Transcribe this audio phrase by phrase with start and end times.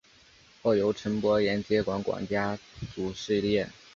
[0.63, 2.57] 后由陈柏廷接管家
[2.95, 3.69] 族事业。